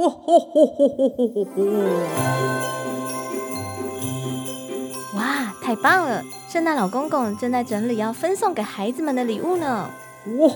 [5.14, 5.54] 哇！
[5.62, 6.24] 太棒了！
[6.48, 9.88] 圣诞老公公正在整理要分送给孩子们的礼物呢。
[10.38, 10.50] 哇！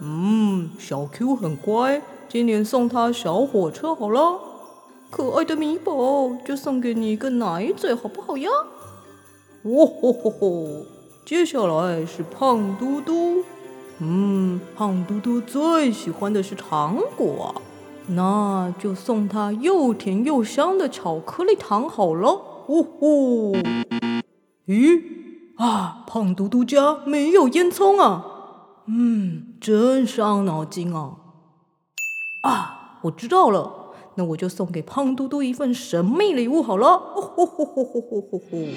[0.00, 4.40] 嗯，小 Q 很乖，今年送他小火车好了。
[5.10, 8.50] 可爱的米宝，就送给你一个奶嘴好不好呀？
[9.62, 10.66] 哇吼吼吼！
[11.24, 13.42] 接下来是胖嘟嘟。
[14.00, 17.54] 嗯，胖嘟嘟最喜欢的是糖果，
[18.08, 22.64] 那就送他又甜又香的巧克力糖好了。
[22.68, 23.56] 呜呼！
[24.66, 25.02] 咦
[25.56, 28.24] 啊，胖嘟嘟家没有烟囱啊？
[28.86, 31.16] 嗯，真伤脑筋啊！
[32.42, 36.98] 啊，我知道了，那我就送给胖嘟嘟一份神秘礼物好了。
[36.98, 38.68] 呼呼呼呼呼呼呼！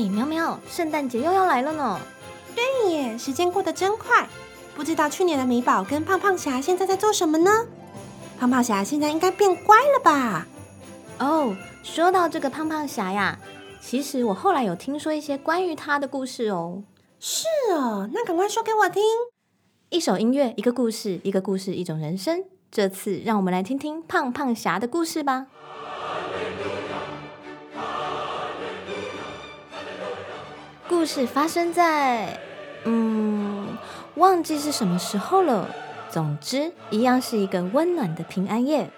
[0.00, 2.00] 哎，喵喵，圣诞节又要来了呢！
[2.54, 4.26] 对耶，时间过得真快。
[4.74, 7.50] 不知道去年的米宝跟胖胖侠现在在做什么呢？
[8.38, 10.46] 胖胖侠现在应该变乖了吧？
[11.18, 13.38] 哦，说到这个胖胖侠呀，
[13.82, 16.82] 其实我后来有听说一些关于他的故事哦。
[17.18, 19.02] 是哦，那赶快说给我听。
[19.90, 22.44] 一首音乐，一个故事，一个故事，一种人生。
[22.70, 25.48] 这次让我们来听听胖胖侠的故事吧。
[31.00, 32.38] 故事发生在，
[32.84, 33.68] 嗯，
[34.16, 35.74] 忘记是什么时候了。
[36.10, 38.90] 总之，一样是一个温暖的平安夜。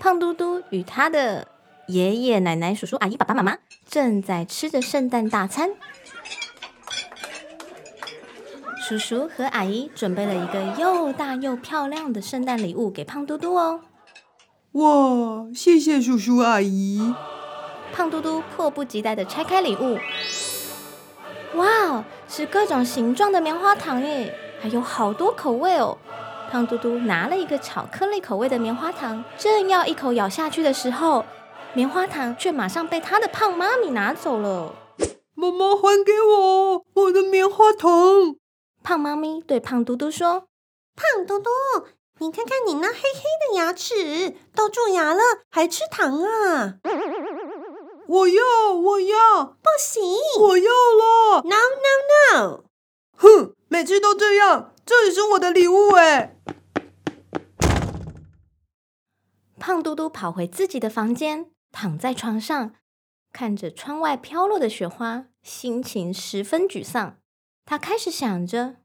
[0.00, 1.46] 胖嘟嘟与他的
[1.86, 3.58] 爷爷奶奶、叔叔阿姨、爸爸妈妈
[3.88, 5.70] 正在吃着圣诞大餐。
[8.88, 13.82] 叔叔和阿姨准备了一个又大又漂亮的圣诞礼物给胖嘟嘟哦。
[14.72, 17.14] 哇，谢谢叔叔阿姨。
[17.92, 20.00] 胖嘟嘟迫不及待的拆开礼物。
[21.58, 25.98] 哇，是各种形状的棉花糖耶，还有好多口味哦。
[26.50, 31.24] 胖嘟嘟拿了一个巧克力口味的棉花糖，正要一口咬下去的时候，
[31.74, 34.74] 棉花糖却马上被他的胖妈咪拿走了。
[35.34, 37.90] 妈妈，还给我我的棉花糖！
[38.82, 40.44] 胖妈咪对胖嘟嘟说
[40.96, 41.50] ：“胖嘟嘟，
[42.20, 45.20] 你看看你那黑黑的牙齿，都蛀牙了，
[45.50, 46.74] 还吃糖啊？”
[48.08, 50.02] 我要，我要，不行！
[50.40, 52.64] 我要了！No No No！
[53.12, 56.34] 哼，每次都这样，这也是我的礼物哎！
[59.58, 62.72] 胖嘟嘟跑回自己的房间，躺在床上，
[63.30, 67.18] 看着窗外飘落的雪花，心情十分沮丧。
[67.66, 68.76] 他开始想着：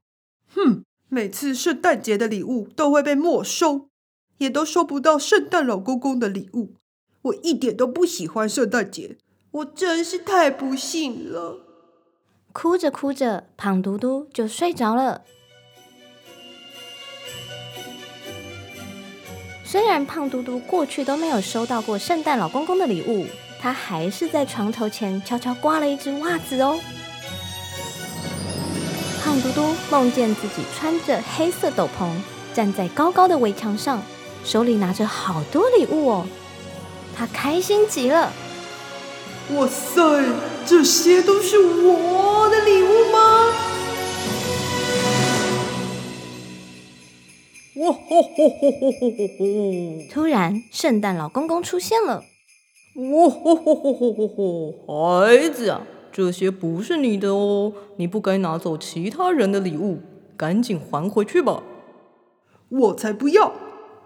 [0.54, 3.88] 哼，每次圣诞节的礼物都会被没收，
[4.40, 6.76] 也都收不到圣诞老公公的礼物。
[7.24, 9.18] 我一点都不喜欢圣诞节，
[9.52, 11.60] 我真是太不幸了。
[12.52, 15.22] 哭着哭着，胖嘟嘟就睡着了。
[19.64, 23.26] 虽然胖嘟嘟过去都没有收到过圣诞老公公的礼物，
[23.60, 26.78] 他还是在床头前悄悄挂了一只袜子哦。
[29.24, 32.12] 胖嘟嘟梦见自己穿着黑色斗篷，
[32.54, 34.04] 站在高高的围墙上，
[34.44, 36.28] 手里拿着好多礼物哦。
[37.16, 38.32] 他开心极了！
[39.56, 40.02] 哇塞，
[40.66, 43.54] 这些都是我的礼物吗？
[47.76, 50.12] 哇吼吼吼吼吼吼吼！
[50.12, 52.24] 突然，圣诞老公公出现了！
[52.96, 55.22] 哇吼吼吼吼吼吼！
[55.22, 60.00] 孩子啊，这些不是你的哦，你不该拿走其他人的礼物，
[60.38, 61.64] 赶紧还回去吧！
[62.70, 63.52] 我才不要！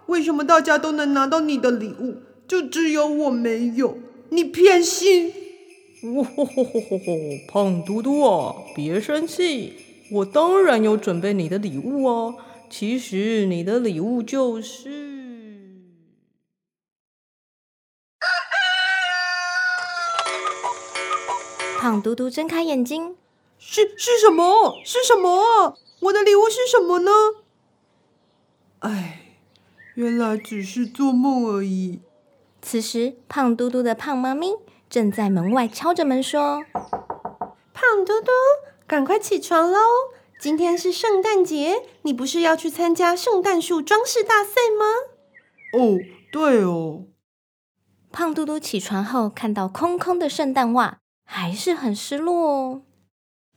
[0.06, 2.16] 为什么大家都能拿到你的礼物？
[2.48, 3.98] 就只有我没有，
[4.30, 5.32] 你偏心！
[6.02, 7.04] 呜吼吼吼吼吼！
[7.46, 9.74] 胖嘟嘟啊，别生气，
[10.10, 12.34] 我当然有准备你的礼物啊。
[12.70, 14.88] 其实你的礼物就是
[21.78, 23.16] 胖嘟嘟睁开眼睛，
[23.58, 24.80] 是是什么？
[24.84, 25.76] 是什么？
[26.00, 27.10] 我的礼物是什么呢？
[28.78, 29.34] 哎，
[29.94, 32.00] 原来只是做梦而已。
[32.70, 34.48] 此时，胖嘟嘟的胖妈咪
[34.90, 36.62] 正在门外敲着门，说
[37.72, 38.30] ：“胖嘟嘟，
[38.86, 39.78] 赶快起床喽！
[40.38, 44.84] 今天是圣诞节，你不是要去参加圣诞树装饰大赛吗
[45.80, 45.96] ？”“哦，
[46.30, 47.04] 对哦。”
[48.12, 52.82] 胖嘟嘟起床后看到空空的圣诞袜，还是很失落哦。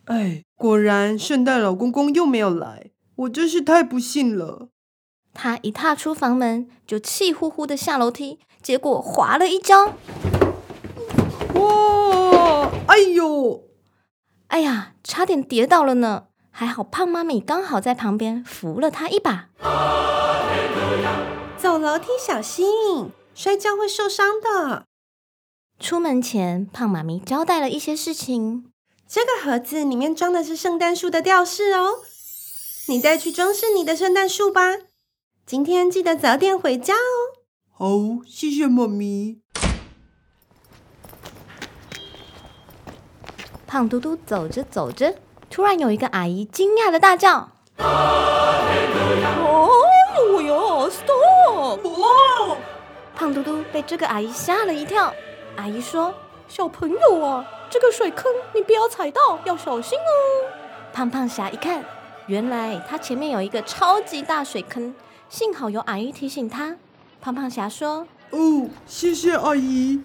[0.05, 4.69] 哎，果然圣诞老公公又没有来，我真是太不幸了。
[5.33, 8.39] 他一踏出房门，就气呼呼的下楼梯。
[8.61, 9.93] 结果滑了一跤，
[11.55, 12.69] 哇！
[12.87, 13.63] 哎呦！
[14.47, 16.25] 哎呀，差点跌倒了呢！
[16.51, 19.49] 还好胖妈咪刚好在旁边扶了他一把。
[21.57, 24.83] 走楼梯小心，摔跤会受伤的。
[25.79, 28.65] 出门前，胖妈咪交代了一些事情。
[29.07, 31.99] 这个盒子里面装的是圣诞树的吊饰哦，
[32.87, 34.77] 你再去装饰你的圣诞树吧。
[35.45, 37.40] 今天记得早点回家哦。
[37.81, 37.87] 好，
[38.27, 39.39] 谢谢妈咪。
[43.65, 45.15] 胖嘟嘟走着走着，
[45.49, 47.49] 突然有一个阿姨惊讶的大叫
[47.81, 48.53] ：“哦
[50.15, 50.53] 呦呀
[50.91, 51.81] ，stop！
[51.87, 52.57] 哇！
[53.15, 55.11] 胖嘟嘟被这个阿姨吓了一跳。
[55.55, 56.13] 阿姨说
[56.47, 60.53] 小朋友啊，这个水坑你不要踩到，要小心哦。
[60.93, 61.83] ：“胖胖侠一看，
[62.27, 64.93] 原来他前面有一个超级大水坑，
[65.29, 66.77] 幸好有阿姨提醒他。”
[67.21, 70.01] 胖胖侠说哦，谢谢阿姨。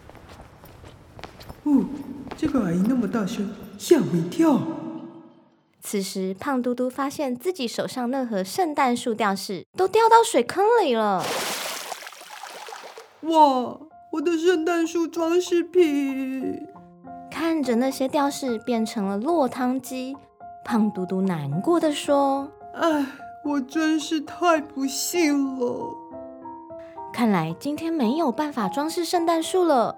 [1.62, 1.84] 哦，
[2.36, 4.60] 这个阿姨那么大声，吓我一跳。
[5.80, 11.24] ：“此时胖嘟嘟发现自己手上那盒圣诞树吊饰都掉到水坑里了。
[13.22, 13.78] 哇，
[14.12, 16.66] 我的圣诞树装饰品！
[17.30, 20.14] 看着那些吊饰变成了落汤鸡，
[20.64, 23.06] 胖嘟嘟难过的说。”哎，
[23.42, 25.96] 我真是太不幸了。
[27.16, 29.96] 看来今天没有办法装饰圣诞树了。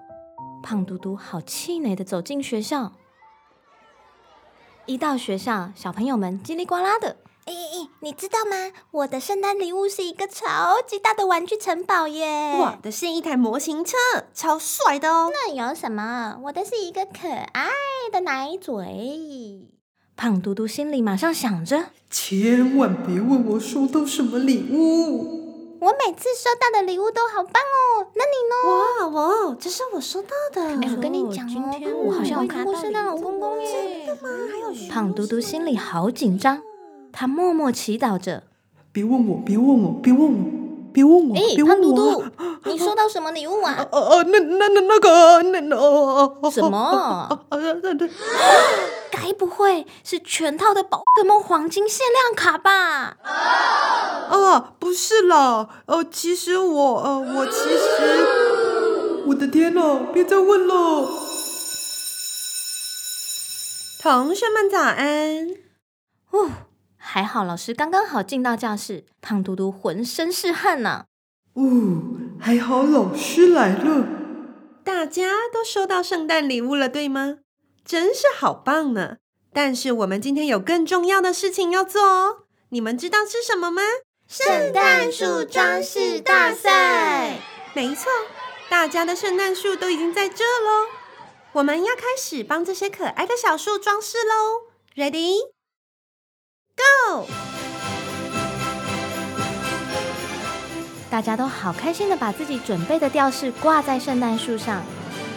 [0.63, 2.93] 胖嘟嘟好气馁的走进学校。
[4.87, 7.17] 一到学校，小朋友们叽里呱啦的。
[7.45, 8.71] 哎哎哎，你知道吗？
[8.93, 12.55] 我的圣诞礼物是一个超级大的玩具城堡耶！
[12.57, 13.97] 我的是一台模型车，
[14.33, 15.33] 超帅的哦。
[15.33, 16.39] 那有什么？
[16.45, 17.69] 我的是一个可爱
[18.13, 19.67] 的奶嘴。
[20.15, 25.38] 胖嘟嘟心里马上想着：千万别问我收到什么礼物。
[25.81, 28.07] 我每次收到的礼物都好棒哦。
[28.15, 28.55] 那你呢？
[28.69, 30.63] 哇哇，这是我收到的。
[30.63, 34.07] 哎，我跟你讲哦，今天我好像有看过到圣诞老公公耶。
[34.51, 36.63] 还有胖嘟嘟心里好紧张，
[37.13, 38.43] 他默默祈祷着。
[38.91, 40.58] 别问我，别问我，别问我，
[40.93, 42.23] 别问我，哎，别胖嘟问我。
[42.23, 42.31] 嘟，
[42.71, 43.87] 你收到什么礼物啊？
[43.93, 46.79] 呃呃，那那那那个那那哦什么？
[46.79, 48.11] 啊啊对对，
[49.11, 53.17] 该不会是全套的宝可梦黄金限量卡吧？
[54.31, 60.75] 啊不是啦，呃其实我呃我其实，我的天呐，别再问了。
[64.01, 65.49] 同学们早安。
[66.31, 66.51] 哦，
[67.11, 71.07] 还好老师刚刚好进到教室，胖嘟嘟浑身是汗呢、
[71.55, 72.03] 哦，
[72.39, 74.07] 还好老师来了。
[74.85, 77.39] 大家都收到圣诞礼物了，对吗？
[77.83, 79.17] 真是好棒呢！
[79.55, 82.41] 但是我们今天有更重要的事情要做哦。
[82.69, 83.81] 你们知道是什么吗？
[84.29, 87.39] 圣诞树装饰大赛。
[87.73, 88.11] 没错，
[88.69, 90.89] 大家的圣诞树都已经在这喽。
[91.53, 94.69] 我们要开始帮这些可爱的小树装饰喽。
[94.95, 95.37] Ready?
[96.79, 97.27] Go！
[101.11, 104.83] 大家都好开心的把自己准备的吊饰挂在圣诞树上，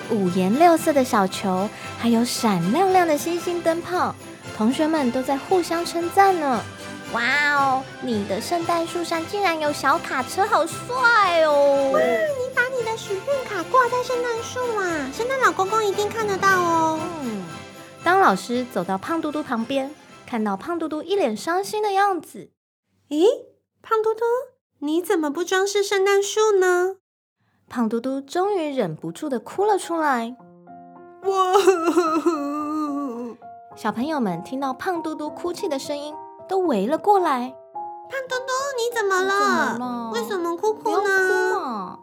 [0.10, 4.14] 五颜六色的小球，还有闪亮亮的星星灯泡，
[4.58, 6.62] 同学们都在互相称赞呢。
[7.14, 7.22] 哇
[7.56, 11.92] 哦，你的圣诞树上竟然有小卡车，好帅哦！
[11.94, 17.00] 哇你把你的许愿卡挂在圣诞树啊，圣诞老公公一定看得到哦。
[17.22, 17.44] 嗯，
[18.04, 19.90] 当老师走到胖嘟嘟旁边，
[20.32, 22.52] 看到胖嘟嘟一脸伤心的样子，
[23.10, 23.26] 咦，
[23.82, 24.22] 胖嘟嘟，
[24.80, 26.96] 你怎么不装饰圣诞树呢？
[27.68, 30.38] 胖嘟嘟终于忍不住的哭了出来。
[31.24, 31.54] 哇！
[33.76, 36.16] 小朋友们听到胖嘟嘟哭泣的声音，
[36.48, 37.54] 都围了过来。
[38.10, 39.78] 胖嘟嘟，你怎么了？
[39.78, 42.00] 么了为什么哭哭呢？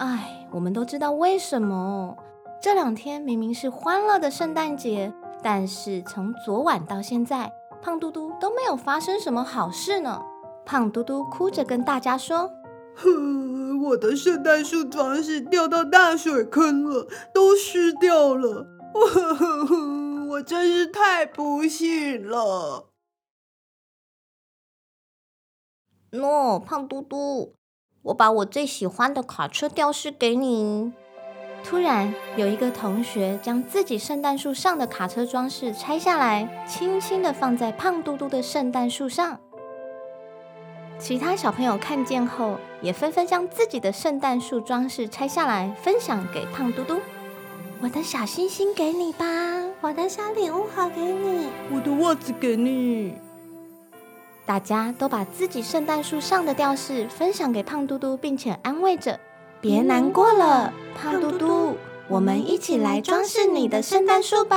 [0.00, 2.14] 哎，我们都知道为什么。
[2.60, 5.14] 这两天明明是欢乐的圣诞节，
[5.48, 10.20] 但是从昨晚到现在，胖嘟嘟都没有发生什么好事呢。
[10.64, 12.50] 胖嘟嘟哭着跟大家说
[12.96, 18.66] 哼，我的圣诞树装饰掉到大水坑了，都湿掉了。
[20.30, 22.88] 我真是太不幸了。
[26.10, 27.54] 喏，胖嘟嘟，
[28.02, 30.92] 我把我最喜欢的卡车吊饰给你。
[31.68, 39.40] ：“突然有一个同学将自己圣诞树上的卡车装饰拆下来，轻轻的放在胖嘟嘟的圣诞树上。”
[40.96, 47.00] 其他小朋友看见后，也纷纷将自己的圣诞树装饰拆下来，分享给胖嘟嘟。
[47.82, 49.26] 我的小星星给你吧。
[49.80, 51.48] 我的小礼物好给你。
[51.70, 53.16] 我的袜子给你。
[54.46, 59.18] 大家都把自己圣诞树上的吊饰分享给胖嘟嘟，并且安慰着
[59.60, 61.76] ：“别难过了，胖嘟嘟，
[62.08, 64.56] 我们一起来装饰你的圣诞树吧！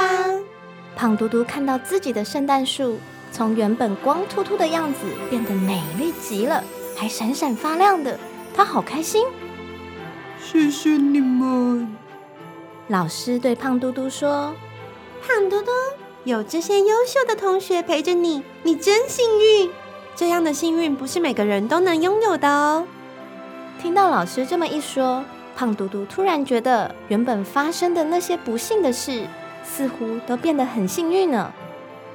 [0.96, 2.98] 胖嘟嘟看到自己的圣诞树，
[3.32, 6.64] 从原本光秃秃的样子变得美丽极了，
[6.96, 8.20] 还闪闪发亮的，
[8.54, 9.26] 他好开心。
[10.42, 11.96] 谢谢你们。
[12.88, 14.54] 老师对胖嘟嘟说
[15.26, 15.72] ：“胖嘟嘟，
[16.24, 19.70] 有这些优秀的同学陪着你，你真幸运。
[20.16, 22.86] 这样的幸运不是每个人都能拥有的哦。”
[23.82, 25.24] 听到老师这么一说，
[25.56, 29.26] 胖嘟嘟突然觉得原本发生的那些不幸的事，
[29.64, 31.50] 似乎都变得很幸运呢。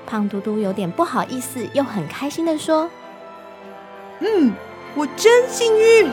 [0.07, 2.91] 胖嘟嘟有点不好意思，又很开心的说
[4.21, 4.53] ：“嗯，
[4.95, 6.11] 我真幸运。”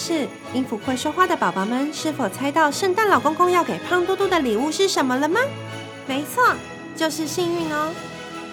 [0.00, 5.38] 是，音符会说话的宝宝们是否猜到圣诞老公公要给胖嘟嘟的礼物是什么了吗？
[6.06, 6.42] 没错，
[6.96, 7.92] 就是幸运哦。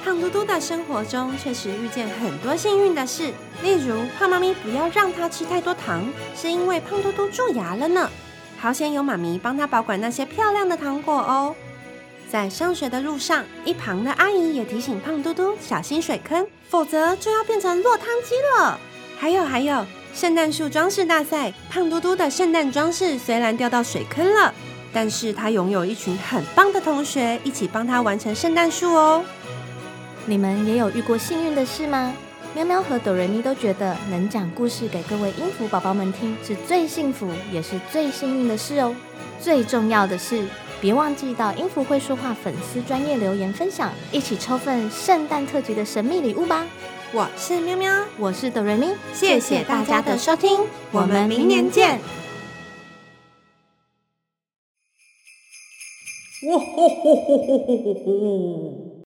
[0.03, 3.31] 胖嘟嘟的生活中确实遇见很多幸运的事，
[3.63, 6.03] 例如胖妈咪不要让他吃太多糖，
[6.35, 8.09] 是因为胖嘟嘟蛀牙了呢。
[8.59, 11.55] 好险有妈咪帮他保管那些漂亮的糖果哦。
[12.29, 18.77] 在上学的路上，一旁的阿姨也提醒胖嘟嘟小心水坑，否则就要变成落汤鸡了。
[19.17, 19.85] 还有还有。
[20.17, 24.51] 圣诞树装饰大赛，胖嘟嘟的圣诞装饰虽然掉到水坑了，
[24.91, 29.23] 但是他拥有一群很棒的同学，一起帮他完成圣诞树哦。
[30.25, 32.11] 你们也有遇过幸运的事吗？
[32.55, 38.95] 喵喵和哆瑞咪都觉得能讲故事给各位音符宝宝们听，是最幸福也是最幸运的事哦。
[39.39, 40.47] 最重要的是，
[40.81, 46.65] 别忘记到音符会说话粉丝专业留言分享，一起抽份圣诞特辑的神秘礼物吧。
[47.13, 50.59] 我是喵喵，我是哆瑞咪，谢谢大家的收听，
[50.91, 52.01] 我们明年见。
[56.43, 58.86] 哇吼吼吼吼吼吼吼！